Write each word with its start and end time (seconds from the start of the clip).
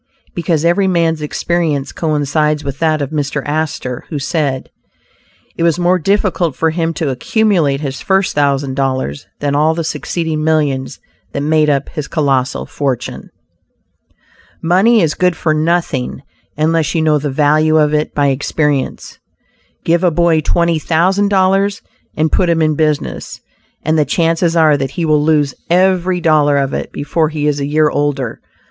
Because 0.33 0.65
every 0.65 0.87
man's 0.87 1.21
experience 1.21 1.91
coincides 1.91 2.63
with 2.63 2.79
that 2.79 3.03
of 3.03 3.11
Mr. 3.11 3.43
Astor, 3.45 4.05
who 4.09 4.17
said, 4.17 4.71
"it 5.55 5.61
was 5.61 5.77
more 5.77 5.99
difficult 5.99 6.55
for 6.55 6.71
him 6.71 6.91
to 6.95 7.11
accumulate 7.11 7.81
his 7.81 8.01
first 8.01 8.33
thousand 8.33 8.73
dollars, 8.73 9.27
than 9.41 9.53
all 9.53 9.75
the 9.75 9.83
succeeding 9.83 10.43
millions 10.43 10.99
that 11.33 11.43
made 11.43 11.69
up 11.69 11.87
his 11.89 12.07
colossal 12.07 12.65
fortune." 12.65 13.29
Money 14.59 15.03
is 15.03 15.13
good 15.13 15.35
for 15.35 15.53
nothing 15.53 16.23
unless 16.57 16.95
you 16.95 17.03
know 17.03 17.19
the 17.19 17.29
value 17.29 17.77
of 17.77 17.93
it 17.93 18.15
by 18.15 18.29
experience. 18.29 19.19
Give 19.85 20.03
a 20.03 20.09
boy 20.09 20.41
twenty 20.41 20.79
thousand 20.79 21.27
dollars 21.27 21.83
and 22.17 22.31
put 22.31 22.49
him 22.49 22.63
in 22.63 22.73
business, 22.73 23.39
and 23.83 23.99
the 23.99 24.05
chances 24.05 24.55
are 24.55 24.77
that 24.77 24.89
he 24.97 25.05
will 25.05 25.21
lose 25.23 25.53
every 25.69 26.19
dollar 26.19 26.57
of 26.57 26.73
it 26.73 26.91
before 26.91 27.29
he 27.29 27.45
is 27.45 27.59
a 27.59 27.67
year 27.67 27.91
older. 27.91 28.41